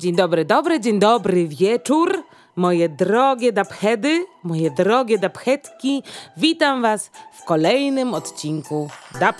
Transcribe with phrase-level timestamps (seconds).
[0.00, 2.22] Dzień dobry, dobry, dzień dobry wieczór.
[2.56, 6.02] Moje drogie dapchedy, moje drogie daphetki,
[6.36, 8.90] witam Was w kolejnym odcinku
[9.20, 9.36] Dap.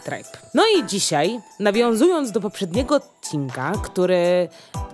[0.54, 4.48] No i dzisiaj, nawiązując do poprzedniego odcinka, który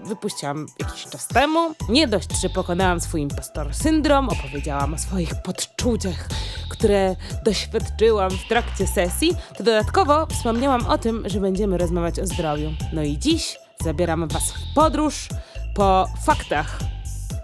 [0.04, 6.28] wypuściłam jakiś czas temu, nie dość, że pokonałam swój impostor syndrom, opowiedziałam o swoich podczuciach,
[6.70, 12.70] które doświadczyłam w trakcie sesji, to dodatkowo wspomniałam o tym, że będziemy rozmawiać o zdrowiu.
[12.92, 15.28] No i dziś zabieram Was w podróż
[15.76, 16.78] po faktach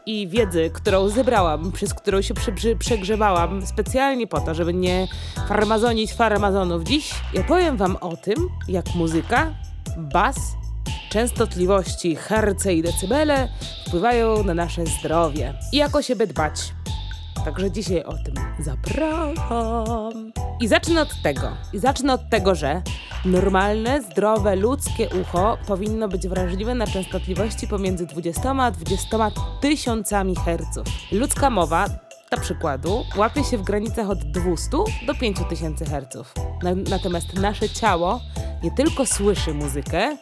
[0.07, 5.09] i wiedzy, którą zebrałam, przez którą się prze, prze, przegrzewałam specjalnie po to, żeby nie
[5.49, 6.85] farmazonić farmazonów.
[6.85, 8.35] Dziś ja powiem wam o tym,
[8.69, 9.55] jak muzyka,
[9.99, 10.37] bas,
[11.11, 13.49] częstotliwości, herce i decybele
[13.87, 16.73] wpływają na nasze zdrowie i jak o siebie dbać.
[17.45, 20.33] Także dzisiaj o tym zapraszam.
[20.61, 21.49] I zacznę od tego.
[21.73, 22.83] I zacznę od tego, że
[23.25, 30.87] normalne, zdrowe, ludzkie ucho powinno być wrażliwe na częstotliwości pomiędzy 20 a 20 tysiącami herców.
[31.13, 31.87] Ludzka mowa
[32.31, 34.71] dla przykładu, łapie się w granicach od 200
[35.07, 36.35] do 5000 Hz.
[36.91, 38.21] Natomiast nasze ciało
[38.63, 40.17] nie tylko słyszy muzykę,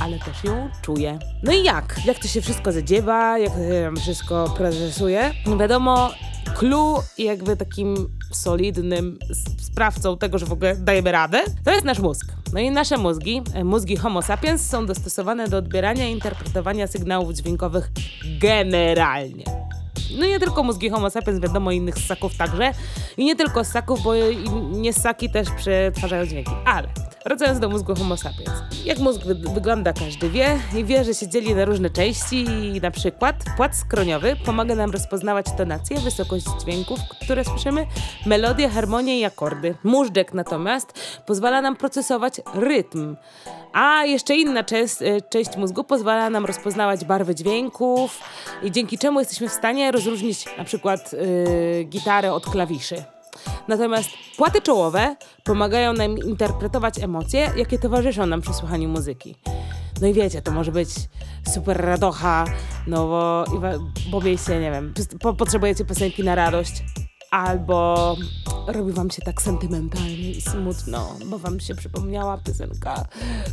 [0.00, 1.18] ale też ją czuje.
[1.42, 2.00] No i jak?
[2.04, 5.30] Jak to się wszystko zadziewa, jak to się wszystko procesuje?
[5.46, 6.10] No wiadomo,
[6.58, 9.18] clue jakby takim solidnym
[9.58, 12.26] sprawcą tego, że w ogóle dajemy radę, to jest nasz mózg.
[12.52, 17.32] No i nasze mózgi, e, mózgi Homo sapiens są dostosowane do odbierania i interpretowania sygnałów
[17.32, 17.90] dźwiękowych
[18.40, 19.61] generalnie.
[20.18, 22.72] No nie tylko mózgi Homo sapiens, wiadomo, innych ssaków także.
[23.16, 24.12] I nie tylko ssaków, bo
[24.70, 26.52] nie ssaki też przetwarzają dźwięki.
[26.64, 26.88] Ale
[27.26, 28.50] Wracając do mózgu Homo sapiens.
[28.84, 32.80] Jak mózg wy wygląda każdy wie i wie, że się dzieli na różne części i
[32.80, 37.86] na przykład płat skroniowy pomaga nam rozpoznawać tonację, wysokość dźwięków, które słyszymy,
[38.26, 39.74] melodię, harmonię i akordy.
[39.84, 43.16] Móżdżek natomiast pozwala nam procesować rytm.
[43.72, 48.20] A jeszcze inna część, e, część mózgu pozwala nam rozpoznawać barwy dźwięków
[48.62, 53.04] i dzięki czemu jesteśmy w stanie rozróżnić na przykład yy, gitarę od klawiszy.
[53.68, 59.34] Natomiast płaty czołowe pomagają nam interpretować emocje, jakie towarzyszą nam przy słuchaniu muzyki.
[60.00, 60.88] No i wiecie, to może być
[61.54, 62.44] super radocha,
[62.86, 63.44] no bo,
[64.10, 64.94] bo nie wiem,
[65.38, 66.82] potrzebujecie piosenki na radość,
[67.32, 68.16] albo
[68.66, 73.04] robi wam się tak sentymentalnie i smutno, bo wam się przypomniała piosenka,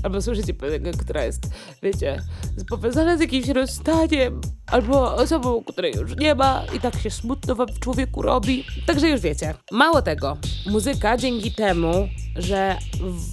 [0.04, 1.50] albo słyszycie piosenkę, która jest,
[1.84, 2.22] wiecie,
[2.70, 7.68] powiązana z jakimś rozstaniem, albo osobą, której już nie ma i tak się smutno wam
[7.68, 8.66] w człowieku robi.
[8.88, 9.54] Także już wiecie.
[9.72, 12.78] Mało tego, muzyka dzięki temu, że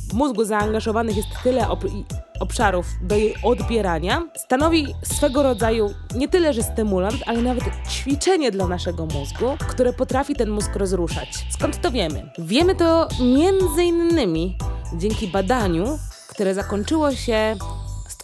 [0.08, 1.68] w mózgu zaangażowanych jest tyle
[2.40, 8.68] obszarów do jej odbierania, stanowi swego rodzaju nie tyle, że stymulant, ale nawet ćwiczenie dla
[8.68, 11.28] naszego mózgu, które potrafi ten mózg rozruszać.
[11.50, 12.30] Skąd to wiemy?
[12.38, 14.58] Wiemy to między innymi
[14.98, 15.98] dzięki badaniu,
[16.28, 17.56] które zakończyło się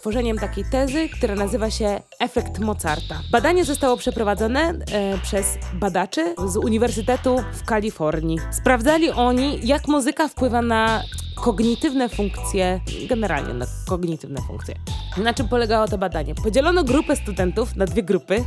[0.03, 3.21] stworzeniem takiej tezy, która nazywa się efekt Mozarta.
[3.31, 8.39] Badanie zostało przeprowadzone e, przez badaczy z Uniwersytetu w Kalifornii.
[8.51, 11.03] Sprawdzali oni, jak muzyka wpływa na
[11.43, 14.75] kognitywne funkcje, generalnie na kognitywne funkcje.
[15.17, 16.35] Na czym polegało to badanie?
[16.35, 18.43] Podzielono grupę studentów na dwie grupy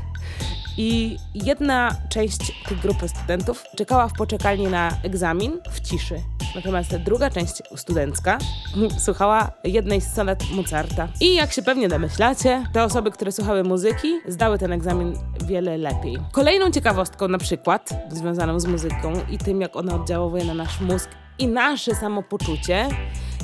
[0.76, 6.14] i jedna część tej grupy studentów czekała w poczekalni na egzamin w ciszy.
[6.54, 8.38] Natomiast druga część studencka
[9.04, 11.08] słuchała jednej z sonet Mozarta.
[11.20, 15.14] I jak się pewnie domyślacie, te osoby, które słuchały muzyki, zdały ten egzamin
[15.46, 16.18] wiele lepiej.
[16.32, 21.08] Kolejną ciekawostką na przykład, związaną z muzyką i tym, jak ona oddziałuje na nasz mózg
[21.38, 22.88] i nasze samopoczucie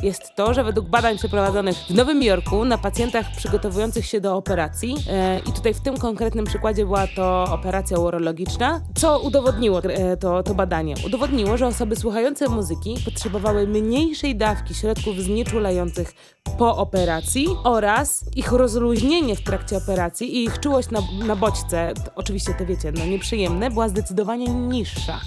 [0.02, 4.96] jest to, że według badań przeprowadzonych w Nowym Jorku na pacjentach przygotowujących się do operacji,
[5.10, 10.42] e, i tutaj w tym konkretnym przykładzie była to operacja urologiczna, co udowodniło e, to,
[10.42, 10.94] to badanie?
[11.06, 16.12] Udowodniło, że osoby słuchające muzyki potrzebowały mniejszej dawki środków znieczulających
[16.58, 22.54] po operacji oraz ich rozluźnienie w trakcie operacji i ich czułość na, na bodźce, oczywiście
[22.54, 25.20] te wiecie, no nieprzyjemne, była zdecydowanie niższa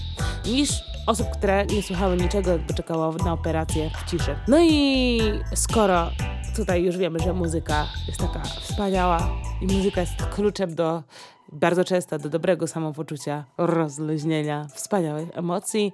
[0.45, 4.35] niż osób, które nie słuchały niczego, jakby czekało na operację w ciszy.
[4.47, 5.19] No i
[5.55, 6.09] skoro
[6.55, 9.29] tutaj już wiemy, że muzyka jest taka wspaniała
[9.61, 11.03] i muzyka jest kluczem do
[11.51, 15.93] bardzo często do dobrego samopoczucia, rozluźnienia, wspaniałych emocji,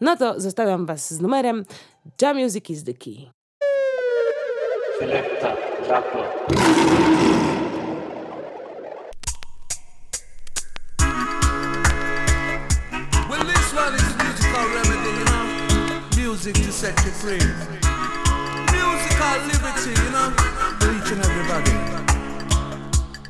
[0.00, 1.64] no to zostawiam Was z numerem
[2.22, 3.30] Jam Music is the Key.
[4.98, 5.56] Selecta,
[16.82, 17.38] set you free.
[18.74, 20.28] Musical liberty, you know,
[20.80, 21.76] for each and everybody.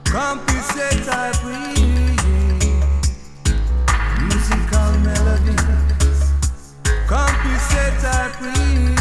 [0.05, 2.17] Compensate I breathe.
[4.25, 6.21] Musical melodies.
[7.07, 8.97] Compensate I breathe.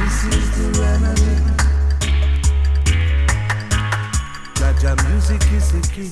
[0.00, 1.34] This is the remedy.
[5.08, 6.10] music is the key.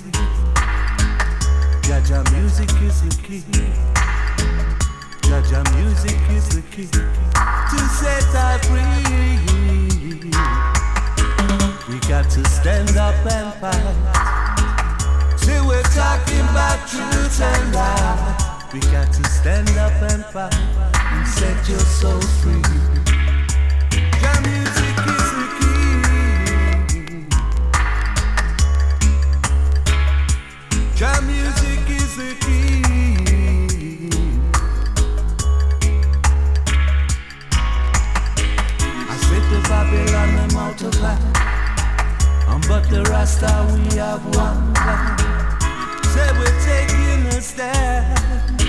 [1.82, 4.02] Jaja music is the key.
[5.53, 9.37] Jaja music is the key to set us free.
[11.93, 14.33] We got to stand up and fight.
[15.67, 18.73] We're talking about truth and life.
[18.73, 23.02] We got to stand up and fight and set your soul free.
[42.93, 45.17] The Rasta we have one plan.
[46.12, 48.61] Say we're taking a stand.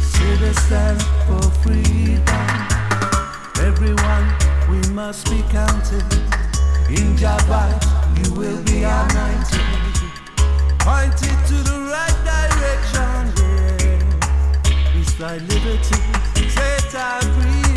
[0.00, 2.48] Say the stand for freedom.
[3.68, 4.26] Everyone,
[4.68, 6.02] we must be counted.
[6.90, 7.78] In Jabbat,
[8.18, 9.68] you will be anointed.
[10.80, 14.98] Pointed to the right direction, yeah.
[14.98, 16.02] It's thy liberty,
[16.50, 17.71] set I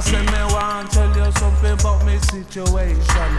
[0.00, 3.32] I me want tell you something about me situation.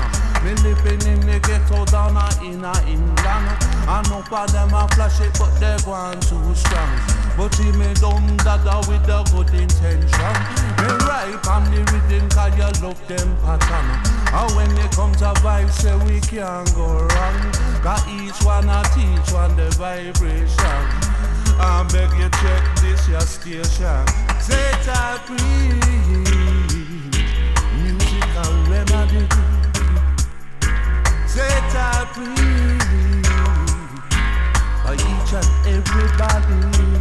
[0.45, 2.13] Me living in the ghetto down
[2.45, 3.47] in England.
[3.89, 6.93] I know for them a flash it, but they gone too strong.
[7.35, 10.33] But he me don't dada with a good intention.
[10.77, 13.87] Me right on the rhythm cause you love them pattern.
[14.29, 17.41] And when it comes to vibes, say we can't go wrong.
[17.81, 20.85] Got each one a teach one the vibration.
[21.57, 24.05] I beg you check this your station.
[24.39, 25.17] Set I
[35.65, 37.00] everybody.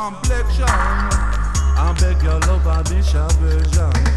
[0.00, 0.64] Complexion.
[0.66, 4.09] I beg your love, I bishop version.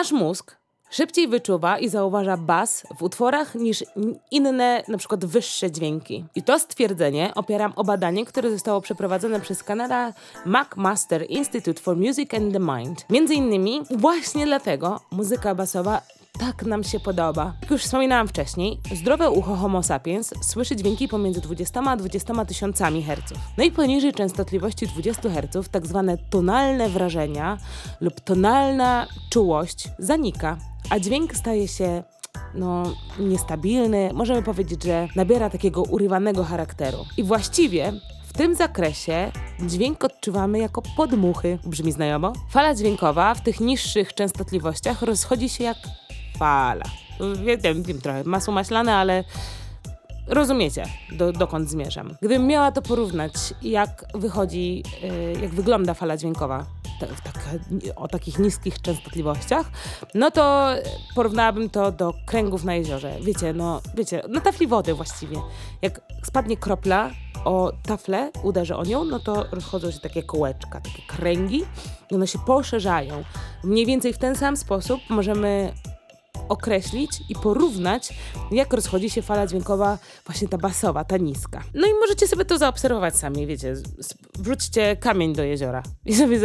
[0.00, 0.56] Nasz mózg
[0.90, 3.84] szybciej wyczuwa i zauważa bas w utworach niż
[4.30, 6.24] inne, na przykład wyższe dźwięki.
[6.34, 10.12] I to stwierdzenie opieram o badanie, które zostało przeprowadzone przez Canada
[10.46, 13.04] McMaster Institute for Music and the Mind.
[13.10, 16.02] Między innymi właśnie dlatego muzyka basowa
[16.38, 17.54] tak nam się podoba.
[17.62, 23.02] Jak już wspominałam wcześniej, zdrowe ucho Homo sapiens słyszy dźwięki pomiędzy 20 a 20 tysiącami
[23.02, 23.38] herców.
[23.58, 27.58] No i poniżej częstotliwości 20 herców tak zwane tonalne wrażenia
[28.00, 30.58] lub tonalna czułość zanika,
[30.90, 32.02] a dźwięk staje się
[32.54, 32.82] no,
[33.18, 36.98] niestabilny, możemy powiedzieć, że nabiera takiego urywanego charakteru.
[37.16, 37.92] I właściwie
[38.26, 41.58] w tym zakresie dźwięk odczuwamy jako podmuchy.
[41.66, 42.32] Brzmi znajomo?
[42.50, 45.76] Fala dźwiękowa w tych niższych częstotliwościach rozchodzi się jak
[46.40, 46.84] fala.
[47.62, 49.24] Wiem, wiem trochę masło maślane, ale
[50.26, 52.14] rozumiecie, do, dokąd zmierzam.
[52.18, 53.32] Gdybym miała to porównać,
[53.62, 56.66] jak wychodzi, y, jak wygląda fala dźwiękowa
[57.00, 57.40] ta, w taka,
[57.96, 59.70] o takich niskich częstotliwościach,
[60.14, 60.70] no to
[61.14, 63.16] porównałabym to do kręgów na jeziorze.
[63.22, 65.36] Wiecie, no, wiecie, na tafli wody właściwie.
[65.82, 67.10] Jak spadnie kropla
[67.44, 71.64] o taflę, uderzy o nią, no to rozchodzą się takie kołeczka, takie kręgi
[72.10, 73.24] i one się poszerzają.
[73.64, 75.72] Mniej więcej w ten sam sposób możemy
[76.48, 78.14] określić i porównać,
[78.50, 81.62] jak rozchodzi się fala dźwiękowa, właśnie ta basowa, ta niska.
[81.74, 83.74] No i możecie sobie to zaobserwować sami, wiecie,
[84.38, 86.38] wrzućcie kamień do jeziora i sobie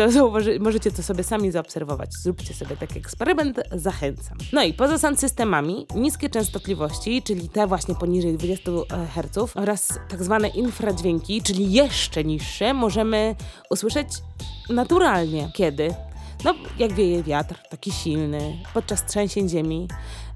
[0.59, 2.13] możecie to sobie sami zaobserwować.
[2.13, 4.37] Zróbcie sobie taki eksperyment, zachęcam.
[4.53, 8.71] No i poza sound systemami, niskie częstotliwości, czyli te właśnie poniżej 20
[9.15, 13.35] Hz oraz tak zwane infradźwięki, czyli jeszcze niższe, możemy
[13.69, 14.07] usłyszeć
[14.69, 15.51] naturalnie.
[15.53, 15.95] Kiedy?
[16.43, 19.87] No, jak wieje wiatr, taki silny, podczas trzęsień ziemi,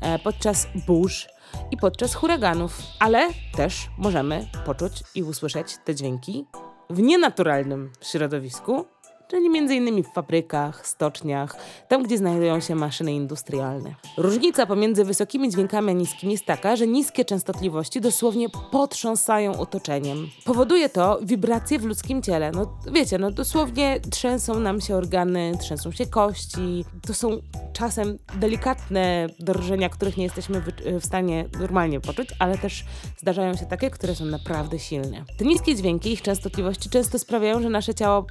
[0.01, 1.27] e, podczas burz
[1.71, 6.45] i podczas huraganów, ale też możemy poczuć i usłyszeć te dźwięki
[6.89, 8.85] w nienaturalnym środowisku,
[9.29, 11.55] czyli innymi w fabrykach, stoczniach,
[11.87, 13.95] tam gdzie znajdują się maszyny industrialne.
[14.17, 20.29] Różnica pomiędzy wysokimi dźwiękami a niskimi jest taka, że niskie częstotliwości dosłownie potrząsają otoczeniem.
[20.45, 22.51] Powoduje to wibracje w ludzkim ciele.
[22.51, 26.85] No wiecie, no dosłownie trzęsą nam się organy, trzęsą się kości.
[27.07, 27.29] To są
[27.73, 30.61] czasem delikatne drżenia, których nie jesteśmy
[31.01, 32.85] w stanie normalnie poczuć, ale też
[33.17, 35.25] zdarzają się takie, które są naprawdę silne.
[35.37, 38.25] Te niskie dźwięki, ich częstotliwości często sprawiają, że nasze ciało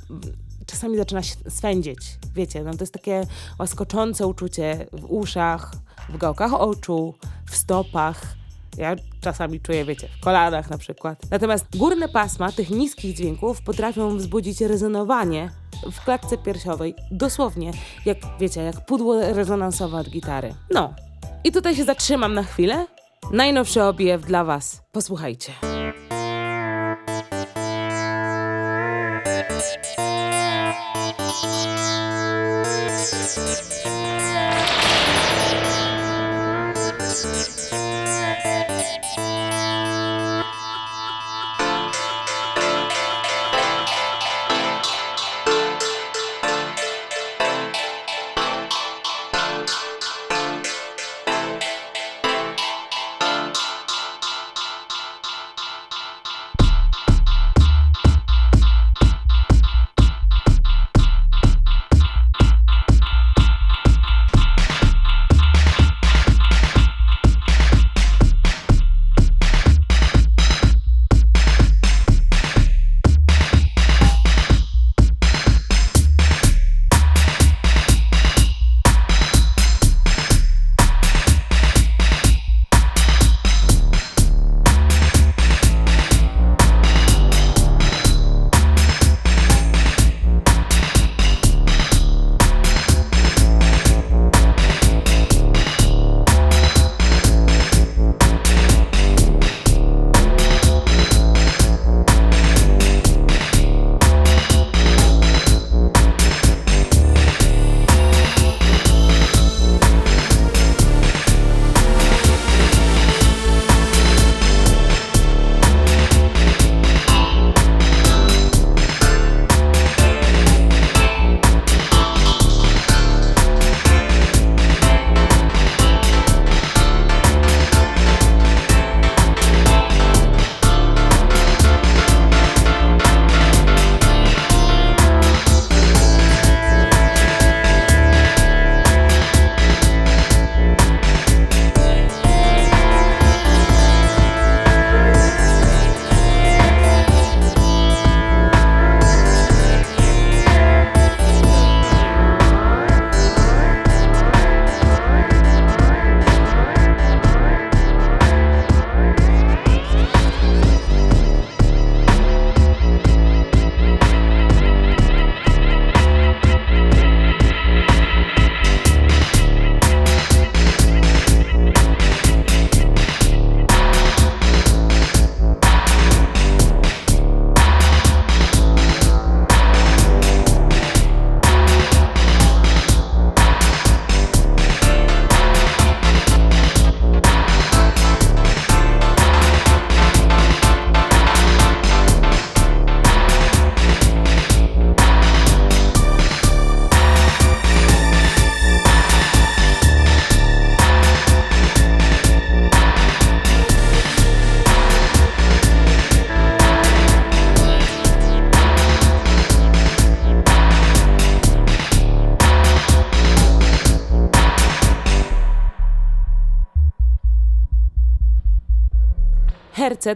[0.68, 1.98] czasami zaczyna się swędzić.
[2.34, 3.22] Wiecie, no to jest takie
[3.58, 5.72] łaskoczące uczucie w uszach,
[6.08, 7.14] w gałkach oczu,
[7.50, 8.22] w stopach.
[8.76, 11.30] Ja czasami czuję, wiecie, w kolanach na przykład.
[11.30, 15.50] Natomiast górne pasma tych niskich dźwięków potrafią wzbudzić rezonowanie
[15.92, 16.94] w klatce piersiowej.
[17.10, 17.72] Dosłownie,
[18.04, 20.54] jak wiecie, jak pudło rezonansowe od gitary.
[20.70, 20.94] No.
[21.44, 22.86] I tutaj się zatrzymam na chwilę.
[23.32, 24.82] Najnowszy obiew dla Was.
[24.92, 25.52] Posłuchajcie.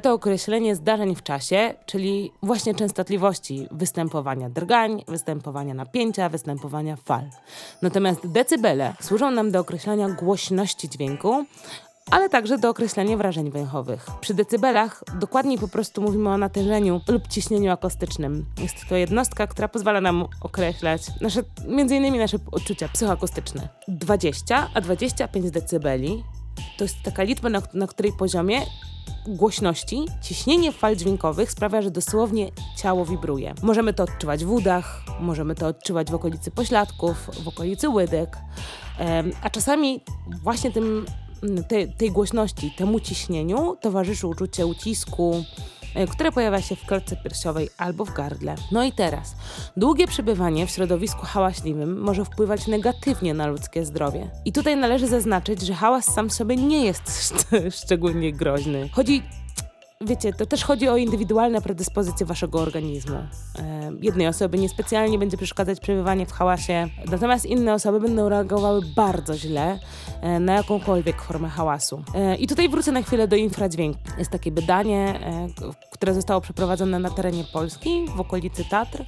[0.00, 7.24] To określenie zdarzeń w czasie, czyli właśnie częstotliwości występowania drgań, występowania napięcia, występowania fal.
[7.82, 11.44] Natomiast decybele służą nam do określania głośności dźwięku,
[12.10, 14.06] ale także do określania wrażeń węchowych.
[14.20, 18.46] Przy decybelach dokładniej po prostu mówimy o natężeniu lub ciśnieniu akustycznym.
[18.58, 23.68] Jest to jednostka, która pozwala nam określać nasze, między innymi nasze odczucia psychoakustyczne.
[23.88, 26.24] 20 a 25 decybeli
[26.78, 28.60] to jest taka liczba, na, na której poziomie
[29.26, 33.54] głośności, ciśnienie fal dźwiękowych sprawia, że dosłownie ciało wibruje.
[33.62, 38.36] Możemy to odczuwać w udach, możemy to odczuwać w okolicy pośladków, w okolicy łydek,
[39.42, 40.00] a czasami
[40.42, 41.06] właśnie tym,
[41.68, 45.44] te, tej głośności, temu ciśnieniu towarzyszy uczucie ucisku,
[46.10, 48.54] które pojawia się w klatce piersiowej albo w gardle.
[48.72, 49.36] No i teraz,
[49.76, 54.30] długie przebywanie w środowisku hałaśliwym może wpływać negatywnie na ludzkie zdrowie.
[54.44, 57.30] I tutaj należy zaznaczyć, że hałas sam sobie nie jest
[57.82, 58.88] szczególnie groźny.
[58.92, 59.22] Chodzi
[60.06, 63.16] wiecie, to też chodzi o indywidualne predyspozycje waszego organizmu.
[64.00, 69.78] Jednej osoby niespecjalnie będzie przeszkadzać przebywanie w hałasie, natomiast inne osoby będą reagowały bardzo źle
[70.20, 72.04] e, na jakąkolwiek formę hałasu.
[72.14, 74.00] E, I tutaj wrócę na chwilę do infradźwięku.
[74.18, 75.48] Jest takie badanie, e,
[75.92, 79.04] które zostało przeprowadzone na terenie Polski, w okolicy Tatr.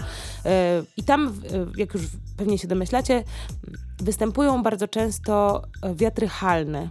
[0.96, 1.40] I tam,
[1.76, 2.02] jak już
[2.36, 3.24] pewnie się domyślacie,
[3.98, 5.62] występują bardzo często
[5.94, 6.88] wiatry halne.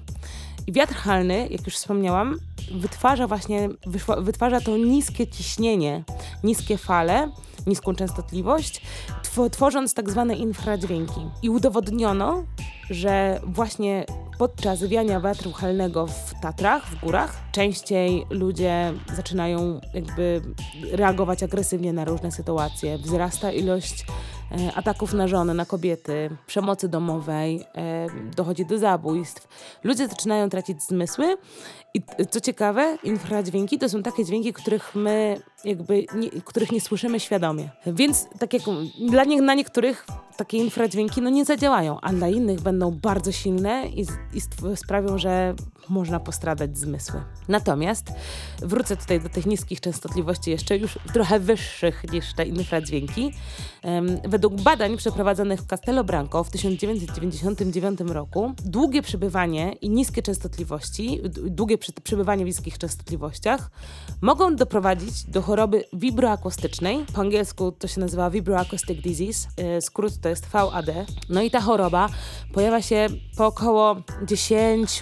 [0.68, 2.40] I wiatr halny, jak już wspomniałam,
[2.72, 3.70] wytwarza właśnie,
[4.18, 6.04] wytwarza to niskie ciśnienie,
[6.44, 7.32] niskie fale,
[7.68, 8.82] niską częstotliwość,
[9.52, 11.22] tworząc tak zwane infradźwięki.
[11.42, 12.44] I udowodniono,
[12.90, 14.06] że właśnie
[14.38, 20.42] podczas wiania wiatru halnego w Tatrach, w górach, częściej ludzie zaczynają jakby
[20.92, 22.98] reagować agresywnie na różne sytuacje.
[22.98, 24.06] Wzrasta ilość
[24.54, 29.48] E, ataków na żony, na kobiety, przemocy domowej, e, dochodzi do zabójstw.
[29.84, 31.38] Ludzie zaczynają tracić zmysły
[31.94, 37.20] i co ciekawe, infradźwięki to są takie dźwięki, których my jakby, nie, których nie słyszymy
[37.20, 37.70] świadomie.
[37.86, 38.62] Więc tak jak
[39.10, 40.06] dla nie, na niektórych
[40.38, 44.42] takie infradźwięki no nie zadziałają, a dla innych będą bardzo silne i, i
[44.76, 45.56] sprawią, że
[45.90, 47.24] można postradać zmysły.
[47.48, 48.12] Natomiast
[48.62, 53.34] wrócę tutaj do tych niskich częstotliwości, jeszcze już trochę wyższych niż te infradźwięki.
[54.28, 61.78] Według badań przeprowadzonych w Castello Branco w 1999 roku, długie przebywanie i niskie częstotliwości, długie
[62.04, 63.72] przebywanie w niskich częstotliwościach
[64.22, 67.06] mogą doprowadzić do choroby wibroakustycznej.
[67.14, 70.90] Po angielsku to się nazywa Vibroacoustic Disease, e, skrót to jest VAD.
[71.30, 72.10] No i ta choroba
[72.54, 75.00] pojawia się po około 10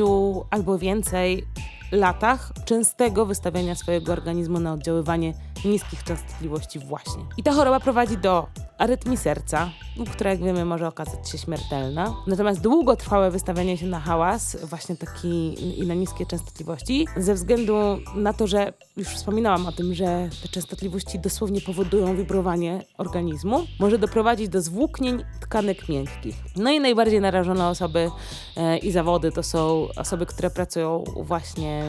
[0.49, 1.47] albo więcej
[1.91, 5.33] latach częstego wystawiania swojego organizmu na oddziaływanie
[5.65, 7.23] niskich częstotliwości właśnie.
[7.37, 8.47] I ta choroba prowadzi do
[8.81, 9.69] arytmii serca,
[10.11, 12.15] która jak wiemy może okazać się śmiertelna.
[12.27, 17.73] Natomiast długotrwałe wystawianie się na hałas, właśnie taki i na niskie częstotliwości, ze względu
[18.15, 23.97] na to, że już wspominałam o tym, że te częstotliwości dosłownie powodują wibrowanie organizmu, może
[23.97, 26.35] doprowadzić do zwłóknień tkanek miękkich.
[26.55, 28.11] No i najbardziej narażone osoby
[28.57, 31.83] e, i zawody to są osoby, które pracują właśnie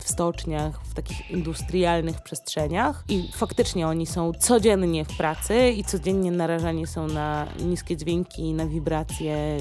[0.00, 6.23] w stoczniach, w takich industrialnych przestrzeniach i faktycznie oni są codziennie w pracy i codziennie
[6.30, 9.58] narażani są na niskie dźwięki, na wibracje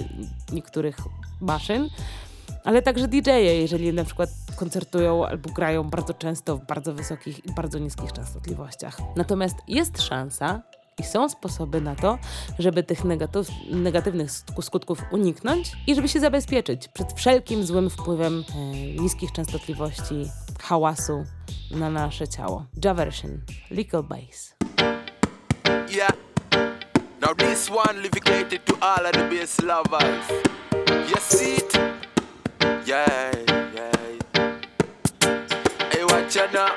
[0.51, 0.97] niektórych
[1.41, 1.89] maszyn.
[2.63, 7.53] Ale także DJ-e, jeżeli na przykład koncertują albo grają bardzo często w bardzo wysokich i
[7.53, 8.97] bardzo niskich częstotliwościach.
[9.15, 10.61] Natomiast jest szansa,
[10.99, 12.17] i są sposoby na to,
[12.59, 13.01] żeby tych
[13.69, 20.15] negatywnych skutków uniknąć i żeby się zabezpieczyć przed wszelkim złym wpływem e, niskich częstotliwości,
[20.59, 21.25] hałasu
[21.71, 22.65] na nasze ciało.
[22.83, 24.55] Javersion, Legal Bass.
[25.89, 26.22] Yeah.
[27.33, 30.29] Now this one dedicated to all of the bass lovers.
[31.09, 31.75] You see it?
[32.85, 33.31] Yeah,
[33.73, 34.19] yeah.
[35.91, 36.75] Hey, watch out now.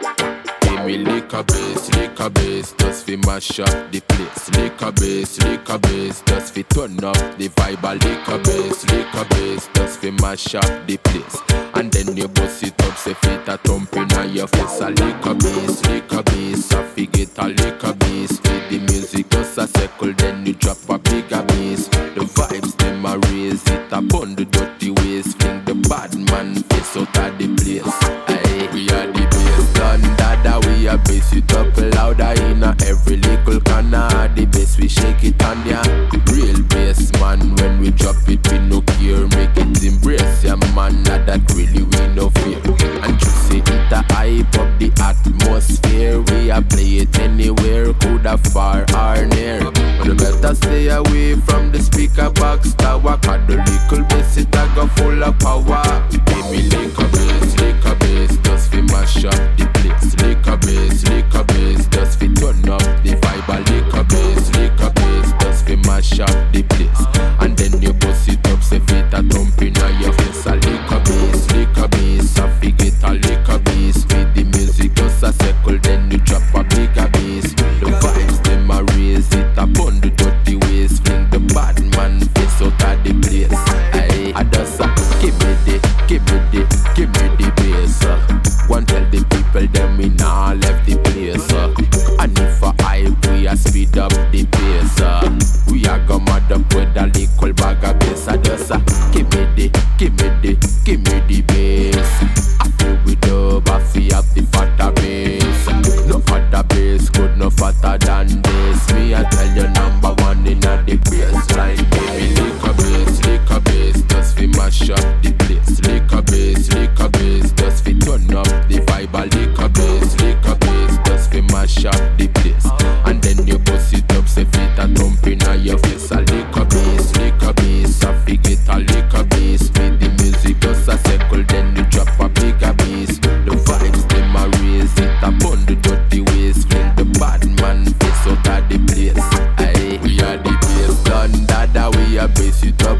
[0.60, 4.50] Give me liquor base, liquor base, just fi mash up the place.
[4.56, 7.84] Liquor base, liquor base, just fi turn up the vibe.
[7.84, 11.36] A liquor base, liquor base, just fi mash up the place.
[11.74, 14.80] And then you bust it up, say fit a thump inna your face.
[14.80, 17.85] A liquor base, liquor base, a fi get a liquor
[19.86, 21.88] circle, then you drop a bigger bass.
[21.88, 26.96] The vibes them a raise it, bun the dirty ways, fling the bad man face
[26.96, 27.82] out of the place.
[28.28, 32.74] Aye, we are the bass done that we a bass it up louder in a
[32.86, 34.08] every little corner.
[34.34, 35.82] The bass we shake it on ya.
[36.32, 39.26] Real bass man when we drop it we no care.
[39.36, 41.02] Make it embrace ya man.
[41.04, 42.30] Not that really we no
[44.16, 46.22] hype up the atmosphere.
[46.28, 49.60] We a play it anywhere, coulda far or near.
[49.70, 53.18] But you better stay away from the speaker box tower.
[53.18, 54.04] Cause the little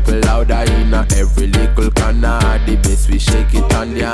[0.09, 2.39] up louder in a every little corner.
[2.67, 4.13] The bass we shake it on ya.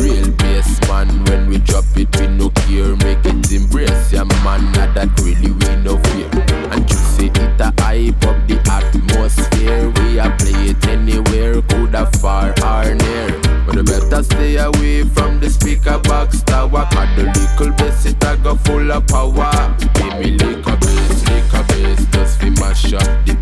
[0.00, 2.96] Real bass man when we drop it we no care.
[2.96, 4.72] Make it embrace ya man.
[4.72, 6.28] Now that really we no fear.
[6.72, 9.90] And you see it a hype up the atmosphere.
[9.96, 13.40] We a play it anywhere, coulda far or near.
[13.66, 16.88] But you better stay away from the speaker box tower.
[16.92, 19.76] Cause the little bass it a go full of power.
[19.94, 23.33] Give me a bass, a bass, just fi mash up the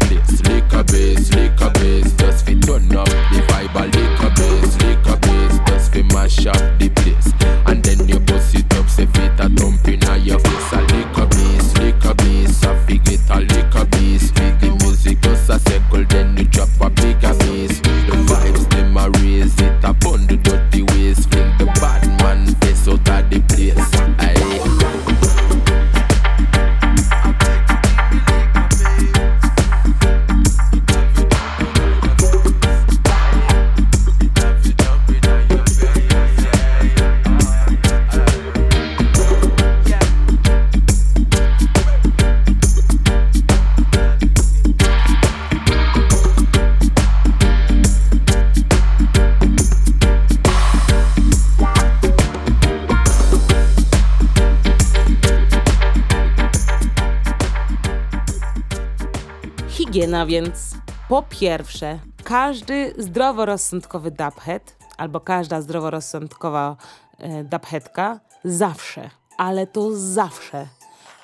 [60.22, 60.74] Higiena więc.
[61.08, 66.76] Po pierwsze, każdy zdroworozsądkowy dubhead albo każda zdroworozsądkowa
[67.18, 70.66] e, dubheadka zawsze, ale to zawsze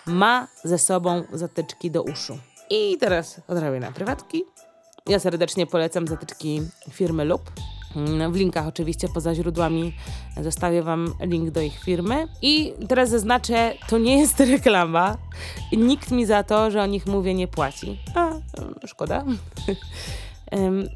[0.07, 2.39] ma ze sobą zatyczki do uszu.
[2.71, 4.45] I teraz odrobię prywatki.
[5.07, 7.51] Ja serdecznie polecam zatyczki firmy Loop.
[7.97, 9.93] Mm, W linkach oczywiście poza źródłami
[10.43, 12.27] zostawię Wam link do ich firmy.
[12.43, 15.17] I teraz zaznaczę, to nie jest reklama.
[15.73, 17.99] Nikt mi za to, że o nich mówię, nie płaci.
[18.15, 18.28] A,
[18.87, 19.25] szkoda.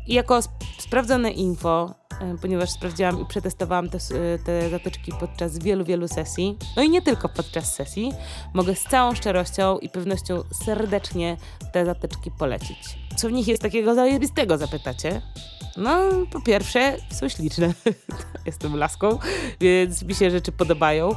[0.06, 1.94] I jako sp- sprawdzone info,
[2.42, 4.12] ponieważ sprawdziłam i przetestowałam te, s-
[4.44, 8.12] te zatyczki podczas wielu, wielu sesji, no i nie tylko podczas sesji,
[8.54, 11.36] mogę z całą szczerością i pewnością serdecznie
[11.72, 12.98] te zatyczki polecić.
[13.16, 15.22] Co w nich jest takiego zajebistego, zapytacie?
[15.76, 15.98] No,
[16.32, 17.74] po pierwsze, są śliczne.
[18.46, 19.18] Jestem laską,
[19.60, 21.10] więc mi się rzeczy podobają.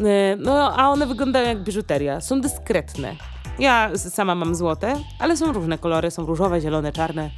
[0.00, 2.20] E, No, a one wyglądają jak biżuteria.
[2.20, 3.16] Są dyskretne.
[3.58, 7.30] Ja sama mam złote, ale są różne kolory, są różowe, zielone, czarne.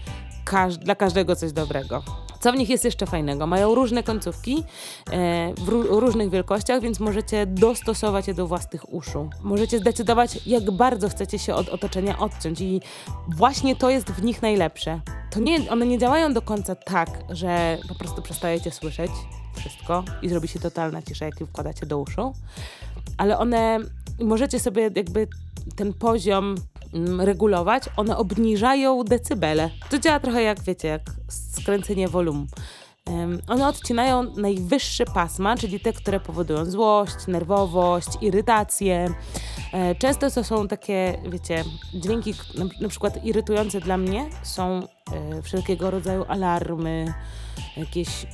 [0.45, 2.03] Każ dla każdego coś dobrego.
[2.41, 3.47] Co w nich jest jeszcze fajnego?
[3.47, 4.65] Mają różne końcówki
[5.11, 9.31] e, w ró- różnych wielkościach, więc możecie dostosować je do własnych uszu.
[9.43, 12.81] Możecie zdecydować, jak bardzo chcecie się od otoczenia odciąć i
[13.29, 15.01] właśnie to jest w nich najlepsze.
[15.31, 19.11] To nie, one nie działają do końca tak, że po prostu przestajecie słyszeć
[19.57, 22.33] wszystko i zrobi się totalna cisza, jak je wkładacie do uszu,
[23.17, 23.79] ale one
[24.21, 25.29] możecie sobie jakby
[25.77, 26.55] ten poziom
[26.95, 29.71] mm, regulować, one obniżają decybele.
[29.91, 32.47] To działa trochę jak, wiecie, jak skręcenie wolum.
[33.07, 39.15] Em, one odcinają najwyższe pasma, czyli te, które powodują złość, nerwowość, irytację.
[39.73, 42.35] E, Często to są takie, wiecie, dźwięki,
[42.81, 47.15] na, przykład irytujące dla mnie są e, wszelkiego rodzaju alarmy,
[47.77, 48.27] jakieś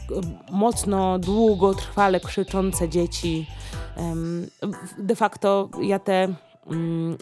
[0.51, 3.47] mocno, długo, trwale krzyczące dzieci.
[4.99, 6.29] De facto ja te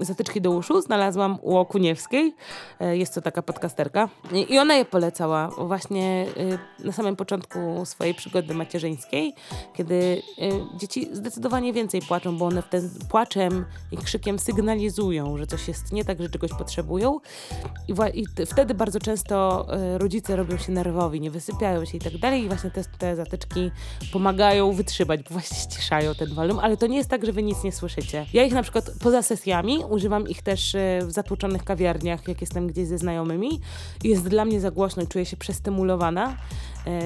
[0.00, 2.34] zatyczki do uszu znalazłam u Okuniewskiej.
[2.80, 4.08] E, Jest to taka podcasterka.
[4.48, 6.26] I ona je polecała właśnie
[6.80, 9.34] y, na samym początku swojej przygody macierzyńskiej,
[9.74, 15.68] kiedy y, dzieci zdecydowanie więcej płaczą, bo one wtedy płaczem i krzykiem sygnalizują, że coś
[15.68, 17.20] jest nie tak, że czegoś potrzebują.
[17.88, 19.66] I, i wtedy bardzo często
[19.98, 22.42] rodzice robią się nerwowi, nie wysypiają się i tak dalej.
[22.42, 23.70] I właśnie te, te zatyczki
[24.12, 27.64] pomagają wytrzymać, bo właśnie ściszają ten wolum, ale to nie jest tak, że wy nic
[27.64, 28.26] nie słyszycie.
[28.32, 32.66] Ja ich na przykład poza sesjami używam ich też y, w zatłoczonych kawiarniach, jak jestem
[32.66, 33.60] gdzieś ze znajomymi.
[34.04, 36.36] Jest dla mnie za głośno i czuję się przestymulowana,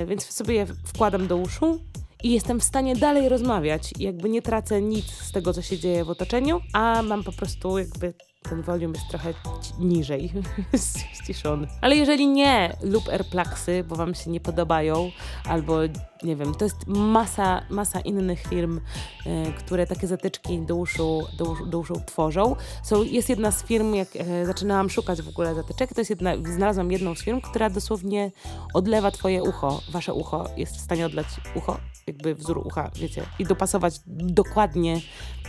[0.03, 1.81] y, więc sobie je wkładam do uszu.
[2.23, 6.05] I jestem w stanie dalej rozmawiać, jakby nie tracę nic z tego, co się dzieje
[6.05, 8.15] w otoczeniu, a mam po prostu jakby
[8.49, 9.35] ten volume jest trochę
[9.79, 10.33] niżej,
[10.73, 11.67] jest ściszony.
[11.81, 15.11] Ale jeżeli nie lub airplaksy, bo wam się nie podobają,
[15.45, 15.79] albo
[16.23, 18.81] nie wiem, to jest masa, masa innych firm,
[19.27, 22.57] e, które takie zatyczki do uszu, do, uszu- do uszu tworzą.
[22.83, 26.33] Są, jest jedna z firm, jak e, zaczynałam szukać w ogóle zatyczek, to jest jedna,
[26.55, 28.33] znalazłam jedną z firm, która dosłownie
[28.75, 33.45] odlewa twoje ucho, wasze ucho jest w stanie odlać ucho, jakby wzór ucha, wiecie, i
[33.45, 35.01] dopasować dokładnie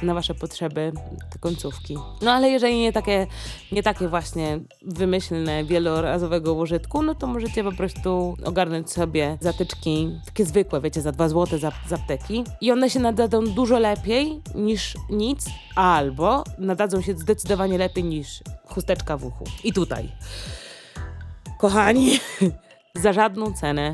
[0.03, 0.91] na wasze potrzeby
[1.29, 1.97] te końcówki.
[2.21, 3.27] No ale jeżeli nie takie,
[3.71, 10.45] nie takie właśnie wymyślne, wielorazowego użytku, no to możecie po prostu ogarnąć sobie zatyczki, takie
[10.45, 14.93] zwykłe, wiecie, za 2 zł z, z apteki i one się nadadzą dużo lepiej niż
[15.09, 19.43] nic, albo nadadzą się zdecydowanie lepiej niż chusteczka w uchu.
[19.63, 20.11] I tutaj.
[21.59, 22.19] Kochani,
[23.03, 23.93] za żadną cenę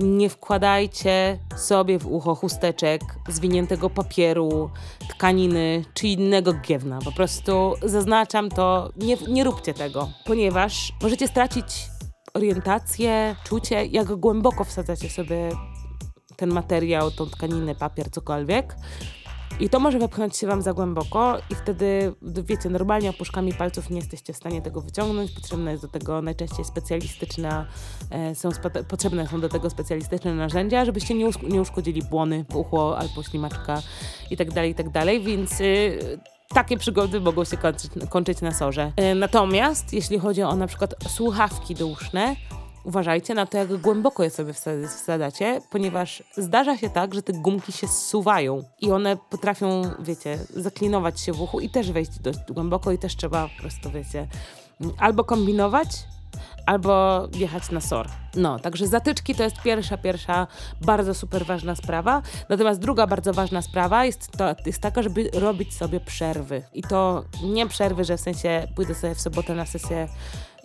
[0.00, 4.70] nie wkładajcie sobie w ucho chusteczek, zwiniętego papieru,
[5.08, 6.98] tkaniny czy innego giewna.
[7.04, 11.66] Po prostu zaznaczam to, nie, nie róbcie tego, ponieważ możecie stracić
[12.34, 15.50] orientację, czucie, jak głęboko wsadzacie sobie
[16.42, 18.76] ten materiał, tą tkaninę, papier, cokolwiek.
[19.60, 23.96] I to może wepchnąć się Wam za głęboko i wtedy, wiecie, normalnie opuszkami palców nie
[23.96, 25.30] jesteście w stanie tego wyciągnąć.
[25.32, 27.66] Potrzebne jest do tego najczęściej specjalistyczne,
[28.10, 32.98] e, są spe potrzebne są do tego specjalistyczne narzędzia, żebyście nie, nie uszkodzili błony, ucho
[32.98, 33.82] albo ślimaczka
[34.30, 34.90] i tak dalej, i tak
[35.22, 38.92] więc y, takie przygody mogą się kończyć, kończyć na sorze.
[38.96, 42.36] E, natomiast jeśli chodzi o na przykład słuchawki douszne,
[42.84, 44.52] uważajcie na to, jak głęboko je sobie
[44.88, 51.20] wsadacie, ponieważ zdarza się tak, że te gumki się zsuwają i one potrafią, wiecie, zaklinować
[51.20, 54.26] się w uchu i też wejść dość głęboko i też trzeba po prostu, wiecie,
[54.98, 55.88] albo kombinować,
[56.66, 58.08] albo jechać na SOR.
[58.36, 60.46] No, także zatyczki to jest pierwsza, pierwsza
[60.80, 62.22] bardzo super ważna sprawa.
[62.48, 66.62] Natomiast druga bardzo ważna sprawa jest, to, jest taka, żeby robić sobie przerwy.
[66.74, 70.08] I to nie przerwy, że w sensie pójdę sobie w sobotę na sesję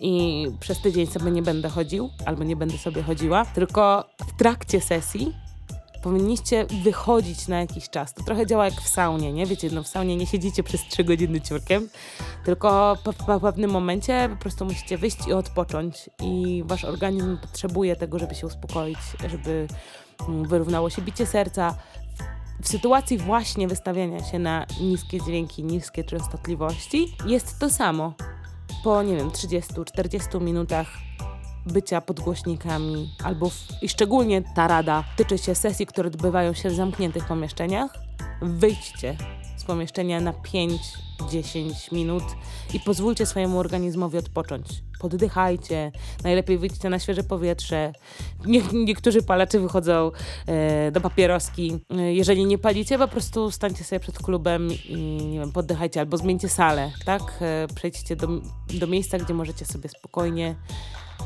[0.00, 4.80] i przez tydzień sobie nie będę chodził, albo nie będę sobie chodziła, tylko w trakcie
[4.80, 5.34] sesji
[6.02, 8.14] powinniście wychodzić na jakiś czas.
[8.14, 9.46] To trochę działa jak w saunie, nie?
[9.46, 11.88] Wiecie, no w saunie nie siedzicie przez 3 godziny ciurkiem,
[12.44, 17.96] tylko po, po pewnym momencie po prostu musicie wyjść i odpocząć i wasz organizm potrzebuje
[17.96, 19.66] tego, żeby się uspokoić, żeby
[20.28, 21.74] mm, wyrównało się bicie serca.
[22.62, 28.14] W sytuacji właśnie wystawiania się na niskie dźwięki, niskie częstotliwości jest to samo.
[28.84, 30.86] Po, nie wiem, 30-40 minutach
[31.66, 36.70] bycia pod głośnikami, albo w, i szczególnie ta rada tyczy się sesji, które odbywają się
[36.70, 37.94] w zamkniętych pomieszczeniach.
[38.42, 39.16] Wyjdźcie
[39.68, 42.24] pomieszczenia na 5-10 minut
[42.74, 44.66] i pozwólcie swojemu organizmowi odpocząć.
[45.00, 45.92] Poddychajcie,
[46.24, 47.92] najlepiej wyjdźcie na świeże powietrze.
[48.46, 50.10] Nie, niektórzy palacze wychodzą
[50.46, 51.78] e, do papieroski.
[51.90, 54.96] E, jeżeli nie palicie, po prostu stańcie sobie przed klubem i
[55.30, 57.22] nie wiem, poddychajcie albo zmieńcie salę, tak?
[57.40, 58.28] E, przejdźcie do,
[58.80, 60.56] do miejsca, gdzie możecie sobie spokojnie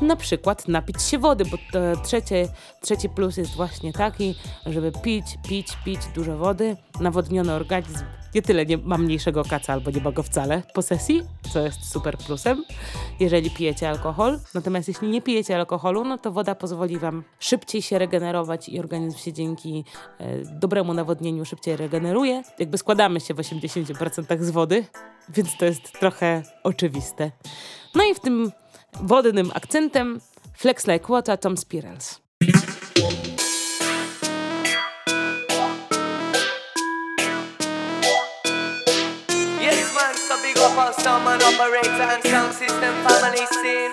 [0.01, 1.57] na przykład napić się wody, bo
[2.03, 2.47] trzecie,
[2.81, 8.65] trzeci plus jest właśnie taki, żeby pić, pić, pić dużo wody, nawodniony organizm nie tyle
[8.65, 12.63] nie ma mniejszego kaca albo nie ma go wcale po sesji, co jest super plusem,
[13.19, 14.39] jeżeli pijecie alkohol.
[14.53, 19.17] Natomiast jeśli nie pijecie alkoholu, no to woda pozwoli wam szybciej się regenerować i organizm
[19.17, 19.85] się dzięki
[20.19, 22.43] e, dobremu nawodnieniu szybciej regeneruje.
[22.59, 24.85] Jakby składamy się w 80% z wody,
[25.29, 27.31] więc to jest trochę oczywiste.
[27.95, 28.51] No i w tym
[29.01, 30.21] wodnym akcentem
[30.53, 32.19] Flex Like Water Tom Spirals.
[39.59, 43.91] Yes, man, so big up on sound man operator and sound system family scene.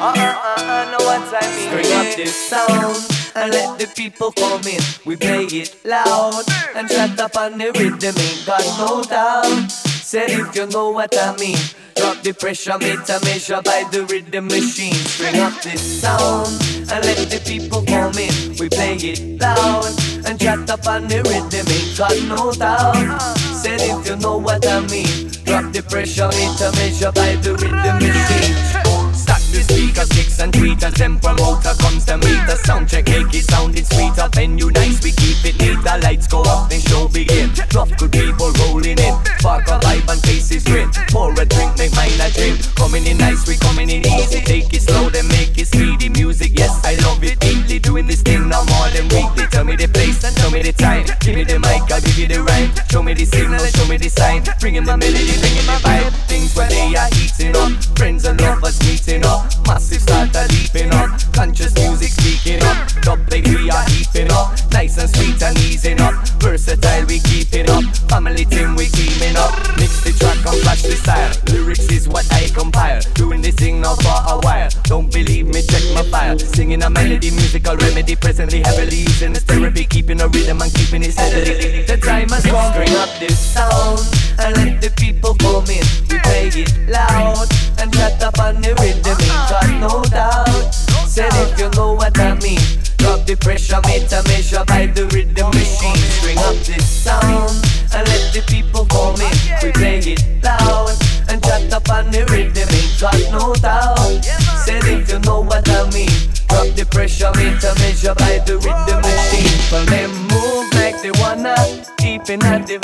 [0.00, 1.70] Uh uh uh uh, know what I mean.
[1.70, 2.96] Bring up this sound
[3.34, 4.80] and let the people come in.
[5.04, 9.70] We play it loud and shut up on the rhythm, ain't got no doubt.
[9.70, 11.58] Said if you know what I mean.
[12.00, 14.96] Drop the pressure meter measure by the rhythm machine.
[15.18, 16.48] Bring up this sound
[16.90, 18.56] and let the people come in.
[18.56, 19.84] We play it loud
[20.24, 23.20] and chat up on the rhythm, ain't got no doubt.
[23.60, 27.96] Said if you know what I mean, drop the pressure meter measure by the rhythm
[27.98, 28.79] machine
[29.70, 32.42] the speaker sticks and tweeters Them promoter comes to meet.
[32.46, 35.78] The sound check Make it sounding sweeter Venue nice, we keep it neat.
[35.82, 37.50] The lights go off, then show begin.
[37.74, 39.14] Rough good people rolling in.
[39.38, 40.90] Spark a vibe and faces grin.
[41.10, 44.40] Pour a drink, make mine a drink Coming in nice, we coming in easy.
[44.40, 46.08] Take it slow, then make it speedy.
[46.08, 47.38] Music, yes, I love it.
[47.40, 49.46] Deeply Doing this thing now more than weekly.
[49.50, 51.06] Tell me the place and tell me the time.
[51.20, 52.70] Give me the mic, I'll give you the rhyme.
[52.90, 54.42] Show me the signal show me the sign.
[54.60, 55.69] Bringing the melody, bringing my
[112.30, 112.78] keeping at the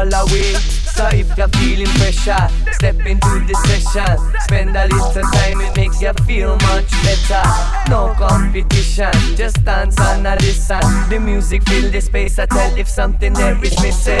[0.00, 0.54] Fall away.
[0.96, 4.40] So if you're feeling pressure, step into the session.
[4.40, 7.42] Spend a little time, it makes you feel much better.
[7.90, 10.80] No competition, just dance and a listen.
[11.10, 12.38] The music fill the space.
[12.38, 14.20] I tell if something there is missing.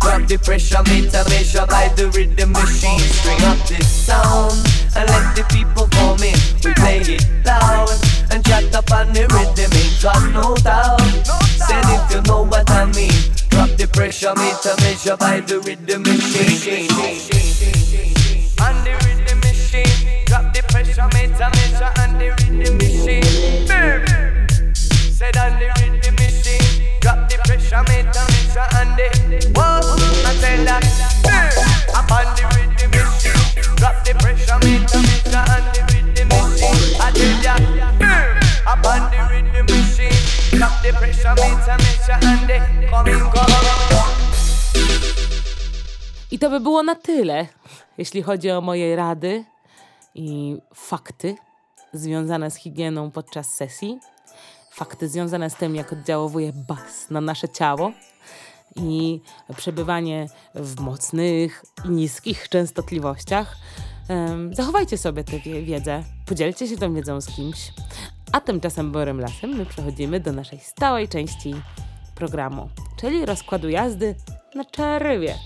[0.00, 3.00] Drop the pressure meter measure by the rhythm machine.
[3.00, 4.54] String up this sound
[4.96, 6.38] and let the people come in.
[6.64, 7.90] We play it loud
[8.30, 11.00] and shut up on the rhythm, ain't got no doubt.
[11.58, 13.12] Said if you know what I mean.
[13.50, 16.88] Drop the pressure meter measure by the rhythm machine.
[18.60, 20.24] On the rhythm machine.
[20.26, 23.24] Drop the pressure meter measure on the rhythm machine.
[24.74, 27.00] Said on the rhythm machine.
[27.00, 29.08] Drop the pressure meter measure on the.
[29.54, 29.77] Whoa,
[46.30, 47.46] I to by było na tyle,
[47.98, 49.44] jeśli chodzi o moje rady
[50.14, 51.36] i fakty
[51.92, 54.00] związane z higieną podczas sesji.
[54.70, 57.92] Fakty związane z tym, jak oddziałuje bas na nasze ciało
[58.76, 59.20] i
[59.56, 63.56] przebywanie w mocnych i niskich częstotliwościach.
[64.52, 67.72] Zachowajcie sobie tę wie- wiedzę, podzielcie się tą wiedzą z kimś.
[68.32, 71.54] A tymczasem Borem Lasem my przechodzimy do naszej stałej części
[72.14, 72.68] programu,
[73.00, 74.14] czyli rozkładu jazdy
[74.54, 75.38] na czerwiec.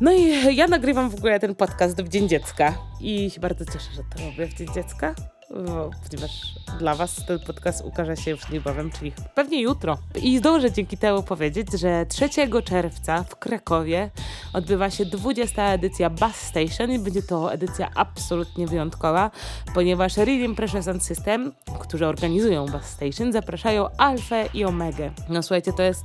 [0.00, 3.90] No i ja nagrywam w ogóle ten podcast w Dzień Dziecka i się bardzo cieszę,
[3.94, 5.14] że to robię w Dzień Dziecka,
[5.50, 9.98] bo, ponieważ dla Was ten podcast ukaże się już niebawem, czyli pewnie jutro.
[10.22, 12.28] I zdążę dzięki temu powiedzieć, że 3
[12.64, 14.10] czerwca w Krakowie
[14.52, 15.64] odbywa się 20.
[15.72, 19.30] edycja Bus Station i będzie to edycja absolutnie wyjątkowa,
[19.74, 25.10] ponieważ Rhythm Precious System, którzy organizują Bus Station, zapraszają Alfę i Omegę.
[25.28, 26.04] No słuchajcie, to jest...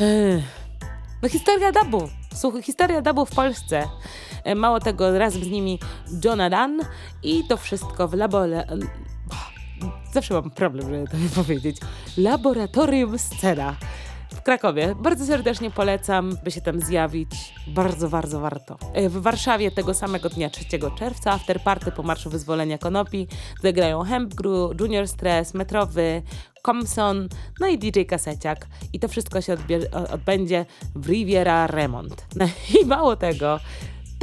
[0.00, 0.42] Yy,
[1.22, 2.08] no historia dubu.
[2.34, 3.88] Słuchaj, historia dubu w Polsce.
[4.44, 5.78] E, Mało tego, razem z nimi
[6.24, 6.80] Jonathan
[7.22, 8.66] i to wszystko w labole...
[10.12, 11.76] Zawsze mam problem, żeby to powiedzieć.
[12.16, 13.76] Laboratorium Scena
[14.34, 14.94] w Krakowie.
[14.94, 17.54] Bardzo serdecznie polecam, by się tam zjawić.
[17.66, 18.78] Bardzo, bardzo warto.
[18.92, 20.64] E, W Warszawie tego samego dnia 3
[20.98, 23.26] czerwca afterparty po Marszu Wyzwolenia Konopi
[23.62, 26.22] zagrają Hemp Crew, Junior Stress, Metrowy,
[26.66, 27.28] Comson,
[27.60, 28.66] no i DJ Kaseciak.
[28.92, 29.56] I to wszystko się
[30.12, 32.26] odbędzie w Riviera Remont.
[32.36, 32.46] No
[32.82, 33.60] i mało tego,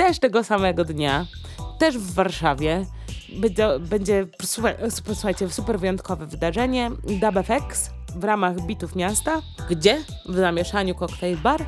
[0.09, 1.25] też tego samego dnia,
[1.79, 2.85] też w Warszawie,
[3.39, 4.27] będzie, będzie
[5.13, 11.65] słuchajcie, super wyjątkowe wydarzenie DubFX w ramach Bitów Miasta, gdzie w zamieszaniu Cocktail Bar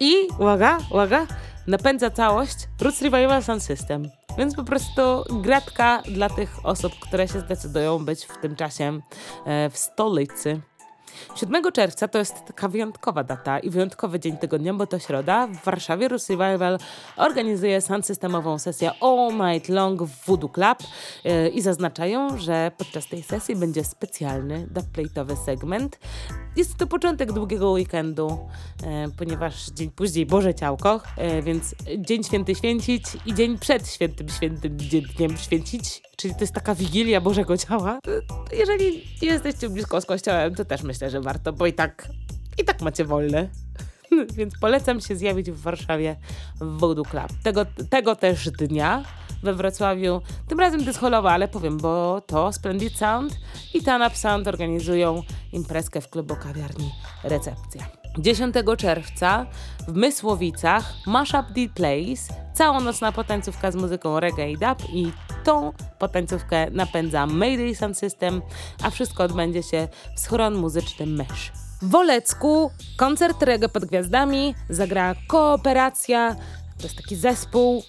[0.00, 1.26] i, uwaga, uwaga,
[1.66, 4.10] napędza całość Roots Revival Sound System.
[4.38, 9.00] Więc po prostu gratka dla tych osób, które się zdecydują być w tym czasie
[9.46, 10.60] e, w stolicy.
[11.36, 15.46] 7 czerwca to jest taka wyjątkowa data i wyjątkowy dzień tygodnia, bo to środa.
[15.46, 16.78] W Warszawie Rus Revival
[17.16, 20.78] organizuje systemową sesję All Night Long w Voodoo Club
[21.24, 25.98] yy, i zaznaczają, że podczas tej sesji będzie specjalny dubplate'owy segment.
[26.56, 28.38] Jest to początek długiego weekendu,
[28.82, 34.28] yy, ponieważ dzień później Boże Ciałko, yy, więc dzień święty święcić i dzień przed świętym
[34.28, 34.76] świętym
[35.16, 37.98] dniem święcić, czyli to jest taka wigilia Bożego Ciała.
[38.02, 38.10] To
[38.56, 42.08] Jeżeli jesteście blisko z kościołem, to też myślę, że warto, bo i tak,
[42.58, 43.48] i tak macie wolne.
[44.36, 46.16] Więc polecam się zjawić w Warszawie
[46.60, 47.28] w Voodoo Club.
[47.42, 49.04] Tego, tego też dnia
[49.42, 53.36] we Wrocławiu, tym razem dyscholowa, ale powiem, bo to Splendid Sound
[53.74, 56.90] i Tanap Sound organizują imprezkę w klubu kawiarni
[57.24, 57.86] Recepcja.
[58.18, 59.46] 10 czerwca
[59.88, 65.12] w Mysłowicach Mashup The Place, całonocna potańcówka z muzyką reggae i dub i
[65.44, 68.42] tą potańcówkę napędza Mayday Sound System,
[68.82, 71.69] a wszystko odbędzie się w schron muzycznym Mesh.
[71.82, 76.36] W Wolecku koncert reggae pod gwiazdami zagra Kooperacja.
[76.78, 77.82] To jest taki zespół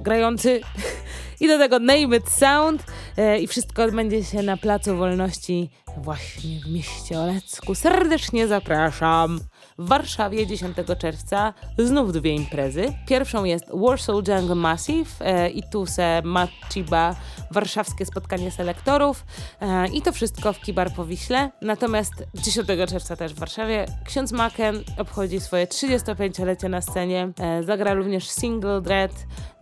[0.00, 0.60] grający.
[1.40, 2.84] I do tego Name It Sound.
[3.16, 7.74] E, I wszystko odbędzie się na Placu Wolności właśnie w mieście Olecku.
[7.74, 9.40] Serdecznie zapraszam.
[9.78, 12.92] W Warszawie 10 czerwca znów dwie imprezy.
[13.06, 17.16] Pierwszą jest Warsaw Jungle Massive e, i Tuse Machiba,
[17.50, 19.24] warszawskie spotkanie selektorów
[19.60, 21.50] e, i to wszystko w Kibar po Wiśle.
[21.62, 27.32] Natomiast 10 czerwca też w Warszawie ksiądz Maken obchodzi swoje 35-lecie na scenie.
[27.40, 29.12] E, zagra również Single Dread,